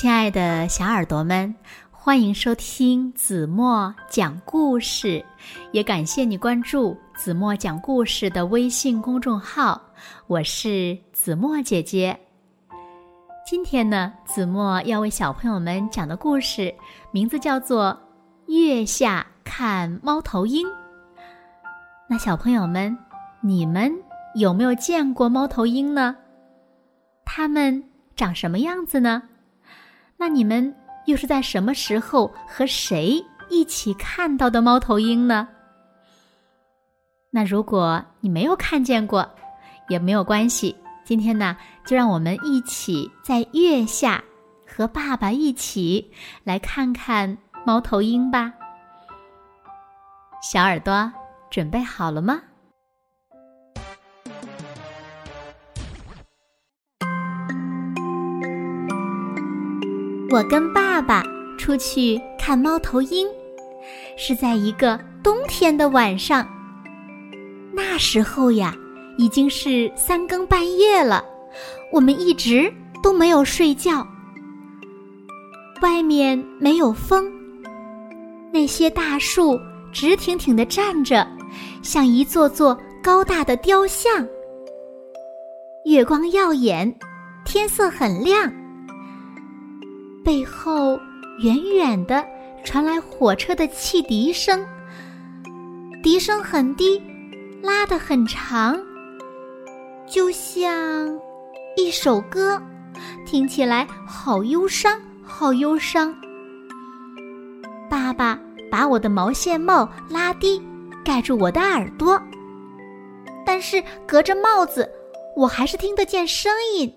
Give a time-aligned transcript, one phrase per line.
[0.00, 1.52] 亲爱的小耳朵们，
[1.90, 5.24] 欢迎收听子墨讲故事，
[5.72, 9.82] 也感谢你关注子墨讲故事的微信公众号。
[10.28, 12.16] 我是子墨姐姐。
[13.44, 16.72] 今天呢，子墨要为小朋友们讲的故事
[17.10, 17.86] 名字叫做
[18.52, 20.64] 《月下看猫头鹰》。
[22.08, 22.96] 那小朋友们，
[23.40, 23.92] 你们
[24.36, 26.14] 有没有见过猫头鹰呢？
[27.24, 27.82] 它们
[28.14, 29.20] 长什么样子呢？
[30.20, 30.74] 那你们
[31.06, 35.48] 又是在什么时候和谁一起看到的猫头鹰呢？
[37.30, 39.28] 那如果你没有看见过，
[39.88, 40.74] 也没有关系。
[41.04, 44.22] 今天呢，就让我们一起在月下
[44.66, 46.10] 和爸爸一起
[46.42, 48.52] 来看看猫头鹰吧。
[50.42, 51.10] 小耳朵
[51.48, 52.42] 准备好了吗？
[60.30, 61.22] 我跟爸爸
[61.56, 63.26] 出去看猫头鹰，
[64.14, 66.46] 是在一个冬天的晚上。
[67.72, 68.76] 那时候呀，
[69.16, 71.24] 已经是三更半夜了，
[71.90, 72.70] 我们一直
[73.02, 74.06] 都没有睡觉。
[75.80, 77.32] 外面没有风，
[78.52, 79.58] 那些大树
[79.94, 81.26] 直挺挺的站着，
[81.82, 84.28] 像一座座高大的雕像。
[85.86, 86.94] 月光耀眼，
[87.46, 88.52] 天色很亮。
[90.28, 91.00] 背后
[91.38, 92.22] 远远的
[92.62, 94.62] 传来火车的汽笛声，
[96.02, 97.02] 笛声很低，
[97.62, 98.78] 拉得很长，
[100.06, 101.18] 就像
[101.78, 102.60] 一首歌，
[103.24, 106.14] 听起来好忧伤，好忧伤。
[107.88, 108.38] 爸爸
[108.70, 110.62] 把我的毛线帽拉低，
[111.02, 112.20] 盖住我的耳朵，
[113.46, 114.86] 但是隔着帽子，
[115.34, 116.92] 我还是听得见声音。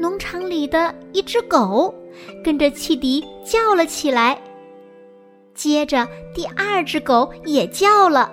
[0.00, 1.94] 农场里的一只狗
[2.42, 4.40] 跟着汽笛叫了起来，
[5.54, 8.32] 接着第二只狗也叫了，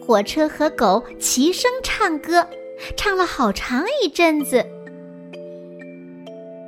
[0.00, 2.46] 火车和狗齐声唱歌，
[2.96, 4.64] 唱了好长一阵子。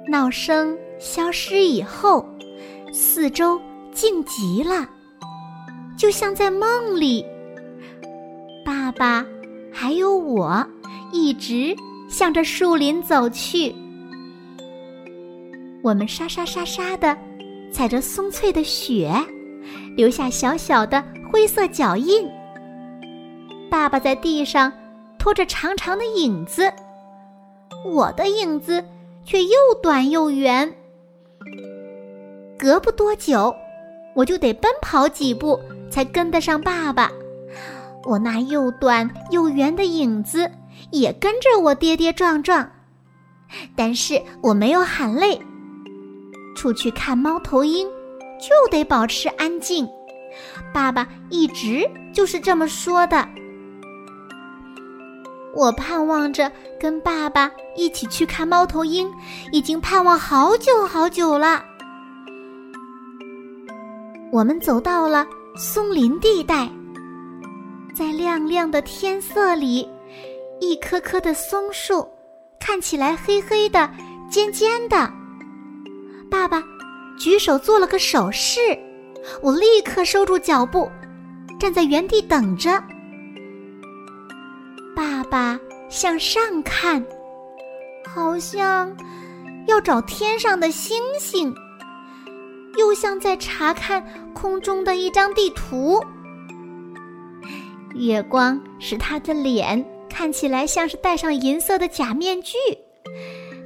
[0.08, 2.26] 闹声消失以后，
[2.92, 3.60] 四周
[3.92, 4.88] 静极了，
[5.96, 7.24] 就像在梦里。
[8.64, 9.24] 爸爸
[9.72, 10.66] 还有我，
[11.12, 11.76] 一直
[12.08, 13.72] 向着树林走去。
[15.82, 17.16] 我们沙沙沙沙的
[17.72, 19.12] 踩着松脆的雪，
[19.96, 22.28] 留下小小的灰色脚印。
[23.70, 24.72] 爸爸在地上
[25.18, 26.72] 拖着长长的影子，
[27.84, 28.84] 我的影子
[29.24, 29.50] 却又
[29.82, 30.74] 短又圆。
[32.58, 33.54] 隔不多久，
[34.14, 37.10] 我就得奔跑几步才跟得上爸爸。
[38.04, 40.50] 我那又短又圆的影子
[40.90, 42.68] 也跟着我跌跌撞撞，
[43.76, 45.40] 但是我没有喊累。
[46.58, 47.86] 出去看猫头鹰，
[48.40, 49.88] 就得保持安静。
[50.74, 53.28] 爸爸一直就是这么说的。
[55.54, 59.08] 我盼望着跟爸爸一起去看猫头鹰，
[59.52, 61.64] 已经盼望好久好久了。
[64.32, 65.24] 我们走到了
[65.56, 66.68] 松林地带，
[67.94, 69.88] 在亮亮的天色里，
[70.60, 72.04] 一棵棵的松树
[72.58, 73.88] 看起来黑黑的、
[74.28, 75.17] 尖尖的。
[76.30, 76.62] 爸爸
[77.18, 78.60] 举手做了个手势，
[79.42, 80.90] 我立刻收住脚步，
[81.58, 82.70] 站在原地等着。
[84.94, 87.04] 爸爸向上看，
[88.14, 88.94] 好像
[89.66, 91.54] 要找天上的星星，
[92.76, 96.00] 又像在查看空中的一张地图。
[97.94, 102.56] 月光使他的脸看起来像是戴上银色的假面具，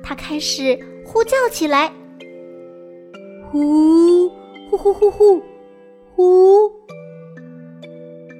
[0.02, 1.92] 他开始呼叫起来。
[3.52, 4.30] 呼
[4.70, 5.42] 呼呼呼呼
[6.16, 6.72] 呼，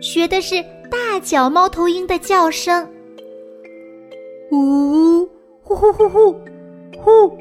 [0.00, 0.54] 学的是
[0.90, 2.90] 大脚猫头鹰的叫声。
[4.50, 5.28] 呜
[5.62, 6.32] 呼呼呼呼
[6.96, 7.38] 呼，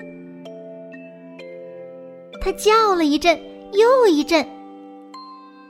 [2.41, 3.39] 它叫了一阵
[3.71, 4.45] 又一阵，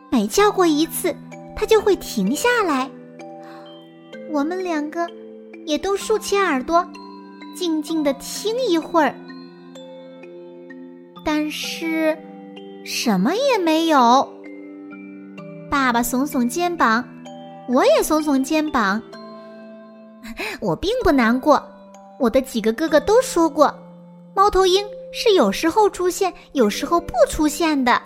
[0.09, 1.15] 每叫过一次，
[1.55, 2.89] 它就会停下来。
[4.31, 5.07] 我们两个
[5.67, 6.83] 也都竖起耳朵，
[7.55, 9.13] 静静的听一会儿。
[11.23, 12.17] 但是，
[12.83, 14.27] 什么也没有。
[15.69, 17.03] 爸爸耸耸肩膀，
[17.69, 19.01] 我也耸耸肩膀。
[20.59, 21.61] 我并不难过。
[22.19, 23.73] 我的几个哥哥都说过，
[24.35, 28.01] 猫头鹰是有时候出现，有时候不出现的。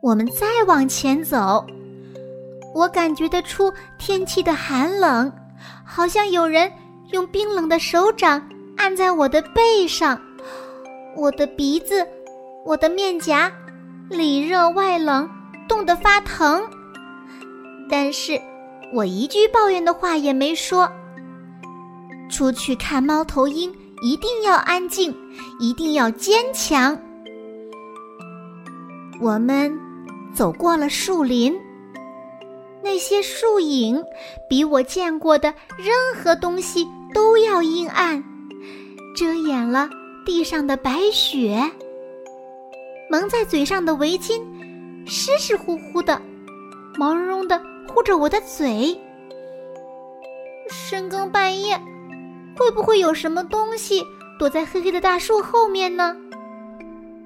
[0.00, 1.64] 我们再往前走，
[2.74, 5.30] 我感觉得出天气的寒冷，
[5.84, 6.72] 好像有人
[7.12, 8.42] 用冰冷的手掌
[8.76, 10.20] 按在我的背上。
[11.16, 12.06] 我的鼻子，
[12.64, 13.52] 我的面颊，
[14.08, 15.28] 里热外冷，
[15.68, 16.62] 冻得发疼。
[17.88, 18.40] 但是，
[18.92, 20.90] 我一句抱怨的话也没说。
[22.30, 25.14] 出去看猫头鹰，一定要安静，
[25.58, 26.96] 一定要坚强。
[29.20, 29.76] 我们
[30.32, 31.54] 走过了树林，
[32.82, 34.02] 那些树影
[34.48, 38.22] 比我见过的任何东西都要阴暗，
[39.16, 39.90] 遮掩了
[40.30, 41.60] 地上的白雪。
[43.10, 44.40] 蒙在嘴上的围巾
[45.04, 46.22] 湿湿乎乎的，
[46.96, 48.96] 毛茸茸的护着我的嘴。
[50.68, 51.76] 深更半夜。
[52.56, 54.06] 会不会有什么东西
[54.38, 56.16] 躲在黑黑的大树后面呢？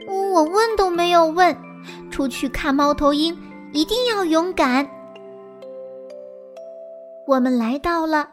[0.09, 1.55] 我问都没有问，
[2.11, 3.37] 出去看猫头鹰
[3.75, 4.89] 一定要勇敢。
[7.27, 8.31] 我们来到了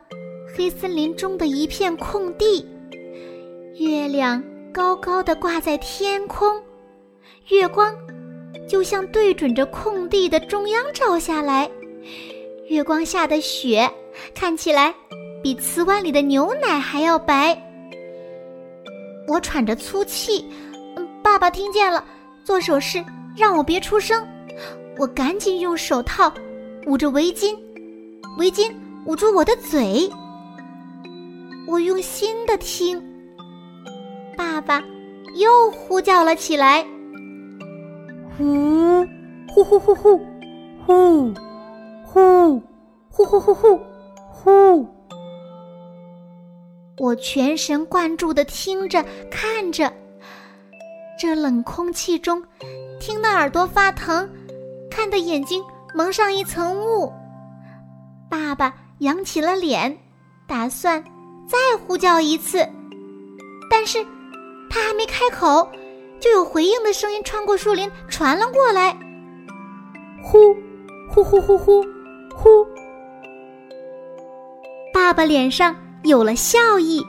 [0.56, 2.65] 黑森林中的一片空地，
[3.75, 4.41] 月亮
[4.73, 6.62] 高高的挂在天空，
[7.50, 7.94] 月光
[8.68, 11.69] 就像对准着空地的中央照下来，
[12.69, 13.89] 月光下的雪
[14.33, 14.94] 看起来。
[15.44, 17.59] 比瓷碗里的牛奶还要白。
[19.27, 20.45] 我喘着粗气，
[21.24, 22.06] 爸爸听见了，
[22.44, 23.03] 做手势
[23.35, 24.24] 让我别出声。
[25.00, 26.31] 我赶紧用手套
[26.85, 27.57] 捂着围巾，
[28.38, 28.71] 围巾
[29.07, 30.07] 捂住我的嘴。
[31.67, 33.03] 我用心的听，
[34.38, 34.83] 爸爸
[35.36, 36.86] 又呼叫了起来：
[38.38, 39.06] 呼，
[39.54, 40.19] 呼呼呼呼，
[40.86, 41.33] 呼，
[42.04, 42.62] 呼，
[43.10, 43.80] 呼呼呼呼，
[44.30, 44.88] 呼。
[46.98, 49.92] 我全神贯注的听着、看着，
[51.19, 52.44] 这冷空气中，
[53.00, 54.30] 听得耳朵发疼，
[54.89, 55.63] 看得眼睛
[55.95, 57.12] 蒙上一层雾。
[58.30, 59.98] 爸爸扬起了脸，
[60.48, 61.04] 打算
[61.48, 62.68] 再呼叫一次，
[63.69, 64.06] 但是
[64.71, 65.69] 他还没开口，
[66.19, 68.97] 就有回应的声音穿过树林传了过来：
[70.23, 70.56] 呼，
[71.09, 71.83] 呼呼呼呼，
[72.33, 72.65] 呼。
[74.94, 75.75] 爸爸脸上。
[76.03, 77.06] 有了笑意，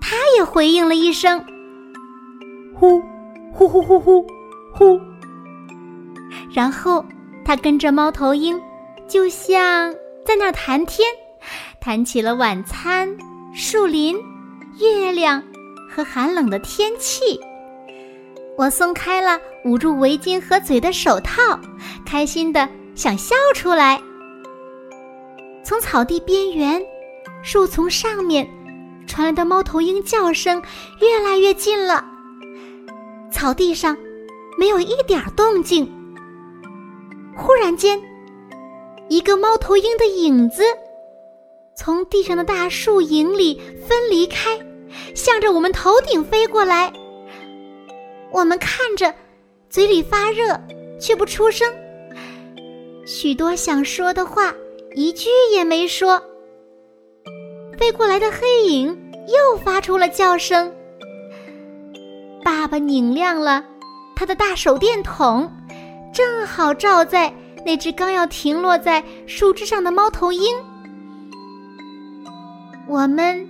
[0.00, 1.38] 他也回应了一声
[2.74, 2.98] ：“呼，
[3.52, 4.26] 呼呼呼呼，
[4.72, 4.98] 呼。”
[6.50, 7.04] 然后
[7.44, 8.58] 他跟着猫头鹰，
[9.06, 9.92] 就像
[10.24, 11.06] 在那儿谈天，
[11.78, 13.14] 谈起了晚餐、
[13.54, 14.16] 树林、
[14.80, 15.42] 月亮
[15.96, 17.40] 和寒冷的天气。
[18.58, 21.58] 我松开了捂住围巾和嘴的手套，
[22.04, 23.98] 开心的想笑出来。
[25.64, 26.84] 从草地边缘。
[27.42, 28.48] 树丛上面
[29.06, 30.60] 传来的猫头鹰叫声
[31.00, 32.04] 越来越近了，
[33.30, 33.96] 草地上
[34.58, 35.88] 没有一点动静。
[37.36, 38.02] 忽然间，
[39.08, 40.64] 一个猫头鹰的影子
[41.76, 44.58] 从地上的大树影里分离开，
[45.14, 46.92] 向着我们头顶飞过来。
[48.32, 49.14] 我们看着，
[49.70, 50.60] 嘴里发热，
[51.00, 51.72] 却不出声。
[53.06, 54.52] 许多想说的话，
[54.94, 56.22] 一句也没说。
[57.78, 58.88] 飞过来的黑影
[59.28, 60.74] 又发出了叫声。
[62.42, 63.64] 爸爸拧亮了
[64.14, 65.50] 他的大手电筒，
[66.12, 67.32] 正好照在
[67.64, 70.56] 那只刚要停落在树枝上的猫头鹰。
[72.88, 73.46] 我们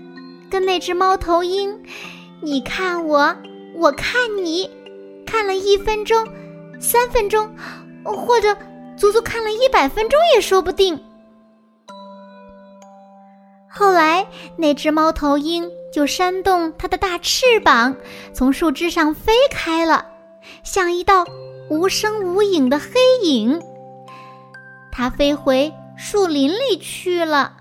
[0.50, 1.82] 跟那只猫头鹰，
[2.40, 3.35] 你看我，
[3.75, 4.70] 我看你，
[5.26, 6.26] 看了一分钟、
[6.80, 7.50] 三分钟，
[8.04, 8.56] 或者
[8.97, 10.99] 足足看了一百分钟也说不定。
[13.68, 17.94] 后来，那只猫头鹰就扇动它的大翅膀，
[18.32, 20.06] 从树枝上飞开了，
[20.62, 21.26] 像一道
[21.68, 22.88] 无声无影的黑
[23.25, 23.61] 影。
[24.90, 27.52] 它飞回树林里去了。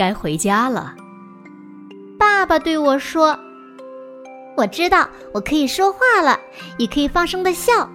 [0.00, 0.94] 该回家了，
[2.18, 3.38] 爸爸对我说
[4.56, 6.40] ：“我知道，我可以说话了，
[6.78, 7.86] 也可以放声的笑。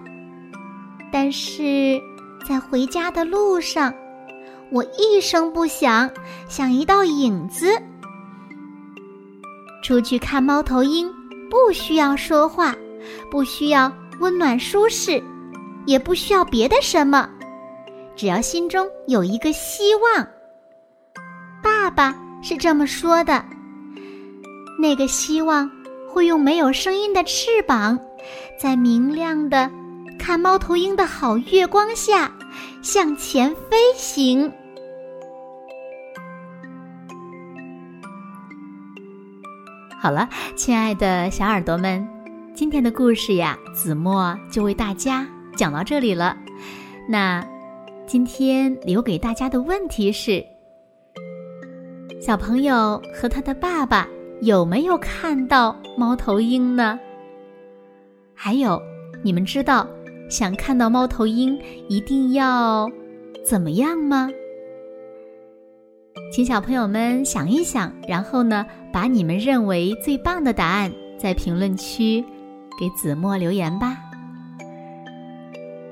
[1.10, 2.00] 但是
[2.48, 3.92] 在回家的路上。”
[4.70, 6.08] 我一声不响，
[6.48, 7.66] 像一道影子。
[9.82, 11.12] 出去看猫头鹰，
[11.50, 12.72] 不需要说话，
[13.32, 15.20] 不需要温暖舒适，
[15.86, 17.28] 也不需要别的什么，
[18.14, 20.35] 只要心中有一个希望。
[21.86, 22.12] 爸爸
[22.42, 23.44] 是这么说的。
[24.76, 25.70] 那个希望
[26.08, 27.96] 会用没有声音的翅膀，
[28.58, 29.70] 在明亮的
[30.18, 32.32] 看猫头鹰的好月光下。
[32.82, 34.50] 向前飞行。
[40.00, 42.06] 好了，亲爱的小耳朵们，
[42.54, 45.24] 今天的故事呀，子墨就为大家
[45.56, 46.36] 讲到这里了。
[47.08, 47.46] 那
[48.06, 50.44] 今天留给大家的问题是：
[52.26, 54.08] 小朋友和他的爸爸
[54.40, 56.98] 有没有看到猫头鹰呢？
[58.34, 58.82] 还有，
[59.22, 59.86] 你们知道
[60.28, 61.56] 想看到猫头鹰
[61.88, 62.90] 一定要
[63.44, 64.28] 怎么样吗？
[66.32, 72.24] 请小朋友们想一想，然后呢，把你们认为最棒的答案在评论区
[72.76, 73.98] 给子墨留言吧。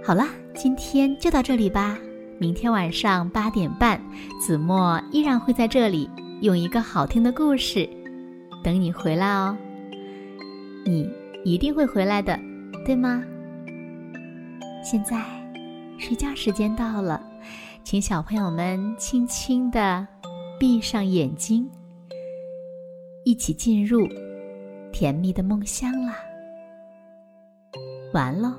[0.05, 0.27] 好了，
[0.57, 1.97] 今天就到这里吧。
[2.41, 4.03] 明天晚上八点半，
[4.45, 6.11] 子墨依然会在这里
[6.45, 7.89] 用一个好听的故事
[8.63, 9.57] 等你回来哦。
[10.85, 11.11] 你
[11.43, 12.39] 一定会回来的，
[12.85, 13.25] 对吗？
[14.85, 15.25] 现在
[15.99, 17.19] 睡觉时间到了，
[17.83, 20.07] 请小朋友们轻轻的
[20.61, 21.67] 闭上眼睛，
[23.25, 24.07] 一起进入
[24.93, 26.15] 甜蜜的梦乡啦。
[28.13, 28.53] 完喽。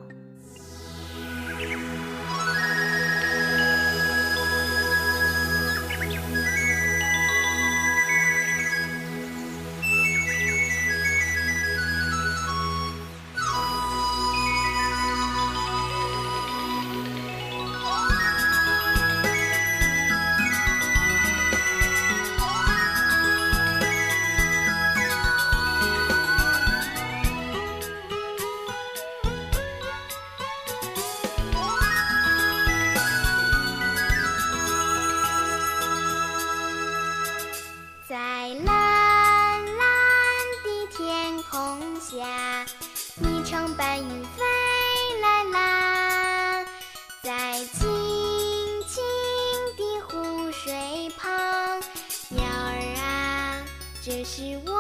[42.05, 42.63] 下
[43.17, 44.43] 一场白云飞
[45.21, 46.65] 来了
[47.23, 47.81] 在青
[48.87, 49.03] 青
[49.75, 51.33] 的湖水旁
[52.29, 53.65] 鸟儿啊
[54.03, 54.74] 这是我